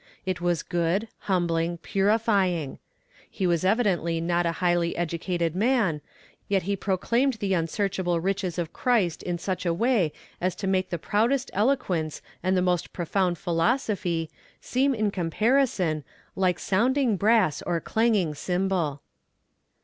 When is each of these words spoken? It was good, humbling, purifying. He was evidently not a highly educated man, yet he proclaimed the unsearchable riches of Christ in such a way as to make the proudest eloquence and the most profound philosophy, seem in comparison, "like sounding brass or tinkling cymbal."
It 0.25 0.41
was 0.41 0.63
good, 0.63 1.09
humbling, 1.29 1.77
purifying. 1.77 2.79
He 3.29 3.45
was 3.45 3.63
evidently 3.63 4.19
not 4.19 4.47
a 4.47 4.53
highly 4.53 4.95
educated 4.97 5.55
man, 5.55 6.01
yet 6.47 6.63
he 6.63 6.75
proclaimed 6.75 7.33
the 7.35 7.53
unsearchable 7.53 8.19
riches 8.19 8.57
of 8.57 8.73
Christ 8.73 9.21
in 9.21 9.37
such 9.37 9.63
a 9.63 9.75
way 9.75 10.11
as 10.41 10.55
to 10.55 10.65
make 10.65 10.89
the 10.89 10.97
proudest 10.97 11.51
eloquence 11.53 12.23
and 12.41 12.57
the 12.57 12.63
most 12.63 12.93
profound 12.93 13.37
philosophy, 13.37 14.31
seem 14.59 14.95
in 14.95 15.11
comparison, 15.11 16.03
"like 16.35 16.57
sounding 16.57 17.15
brass 17.15 17.61
or 17.61 17.79
tinkling 17.79 18.33
cymbal." 18.33 19.01